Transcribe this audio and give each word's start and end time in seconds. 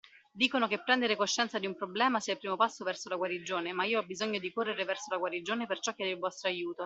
Dicono 0.33 0.67
che 0.67 0.81
prendere 0.81 1.15
coscienza 1.15 1.59
di 1.59 1.67
un 1.67 1.75
problema 1.75 2.19
sia 2.19 2.33
il 2.33 2.39
primo 2.39 2.55
passo 2.55 2.83
verso 2.83 3.07
la 3.07 3.17
guarigione, 3.17 3.71
ma 3.71 3.83
io 3.83 3.99
ho 3.99 4.03
bisogno 4.03 4.39
di 4.39 4.51
correre 4.51 4.83
verso 4.83 5.11
la 5.13 5.19
guarigione 5.19 5.67
perciò 5.67 5.93
chiedo 5.93 6.11
il 6.11 6.17
vostro 6.17 6.49
aiuto. 6.49 6.79